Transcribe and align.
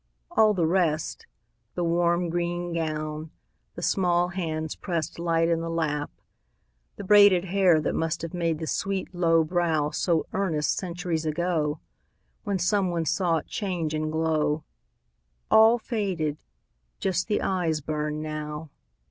All 0.31 0.55
the 0.55 0.65
rest 0.65 1.27
The 1.75 1.83
warm 1.83 2.29
green 2.29 2.73
gown, 2.73 3.29
the 3.75 3.83
small 3.83 4.29
hands 4.29 4.75
pressed 4.75 5.19
Light 5.19 5.47
in 5.47 5.61
the 5.61 5.69
lap, 5.69 6.09
the 6.95 7.03
braided 7.03 7.45
hair 7.45 7.79
That 7.79 7.93
must 7.93 8.23
have 8.23 8.33
made 8.33 8.57
the 8.57 8.65
sweet 8.65 9.13
low 9.13 9.43
brow 9.43 9.91
So 9.91 10.25
earnest, 10.33 10.75
centuries 10.75 11.27
ago, 11.27 11.81
When 12.43 12.57
some 12.57 12.89
one 12.89 13.05
saw 13.05 13.37
it 13.37 13.47
change 13.47 13.93
and 13.93 14.11
glow 14.11 14.63
All 15.51 15.77
faded! 15.77 16.39
Just 16.99 17.27
the 17.27 17.39
eyes 17.43 17.79
burn 17.79 18.23
now. 18.23 18.71